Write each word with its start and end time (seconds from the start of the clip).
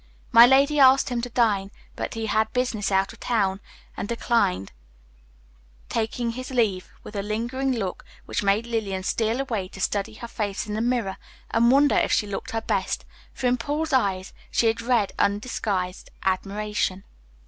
My 0.31 0.47
lady 0.47 0.79
asked 0.79 1.09
him 1.09 1.21
to 1.21 1.29
dine, 1.29 1.69
but 1.95 2.15
he 2.15 2.25
had 2.25 2.51
business 2.53 2.91
out 2.91 3.13
of 3.13 3.19
town 3.19 3.59
and 3.95 4.07
declined, 4.07 4.71
taking 5.89 6.31
his 6.31 6.49
leave 6.49 6.89
with 7.03 7.15
a 7.15 7.21
lingering 7.21 7.73
look, 7.73 8.03
which 8.25 8.41
made 8.41 8.65
Lillian 8.65 9.03
steal 9.03 9.39
away 9.39 9.67
to 9.67 9.79
study 9.79 10.15
her 10.15 10.27
face 10.27 10.65
in 10.65 10.73
the 10.73 10.81
mirror 10.81 11.17
and 11.51 11.69
wonder 11.71 11.93
if 11.97 12.11
she 12.11 12.25
looked 12.25 12.49
her 12.49 12.61
best, 12.61 13.05
for 13.31 13.45
in 13.45 13.57
Paul's 13.57 13.93
eyes 13.93 14.33
she 14.49 14.65
had 14.65 14.81
read 14.81 15.13
undisguised 15.19 16.09
admiration. 16.23 17.03